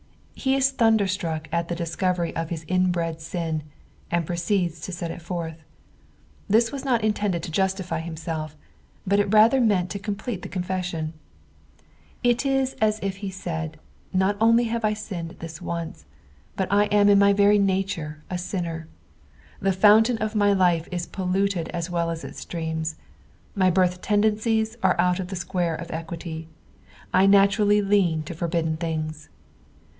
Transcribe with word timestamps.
Tie 0.35 0.55
is 0.55 0.71
thunderstruck 0.71 1.47
at 1.51 1.67
the 1.67 1.75
discovery 1.75 2.35
of 2.35 2.49
his 2.49 2.65
inbred 2.67 3.21
sin, 3.21 3.61
and 4.09 4.25
proceeds 4.25 4.79
to 4.81 4.91
set 4.91 5.11
it 5.11 5.21
forth. 5.21 5.61
This 6.49 6.71
was 6.71 6.81
cot 6.81 7.03
intended 7.03 7.43
to 7.43 7.51
justify 7.51 7.99
himself, 7.99 8.57
but 9.05 9.19
it 9.19 9.31
rather 9.31 9.61
mtnnt 9.61 9.89
to 9.89 9.99
complete 9.99 10.41
the 10.41 10.49
uonfessiira. 10.49 11.11
It 12.23 12.43
is 12.47 12.73
as 12.81 12.97
it 13.01 13.21
lie 13.21 13.29
said, 13.29 13.79
not 14.11 14.35
only 14.41 14.63
have 14.63 14.83
I 14.83 14.95
sinned 14.95 15.35
this 15.37 15.61
once, 15.61 16.05
but 16.55 16.67
I 16.71 16.85
am 16.85 17.07
in 17.07 17.19
my 17.19 17.31
very 17.33 17.59
nature 17.59 18.23
a 18.27 18.39
sinner. 18.39 18.87
The 19.59 19.71
fountain 19.71 20.17
of 20.17 20.33
my 20.33 20.51
life 20.51 20.89
is 20.91 21.05
polluted 21.05 21.69
as 21.69 21.91
well 21.91 22.09
as 22.09 22.23
its 22.23 22.39
streams. 22.39 22.95
My 23.53 23.69
birth 23.69 24.01
tendencies 24.01 24.75
are 24.81 24.99
out 24.99 25.19
of 25.19 25.27
the 25.27 25.35
square 25.35 25.75
of 25.75 25.91
equity; 25.91 26.47
1 27.11 27.29
naturally 27.29 27.83
lean 27.83 28.23
to 28.23 28.33
forbidden 28.33 28.77
things. 28.77 29.29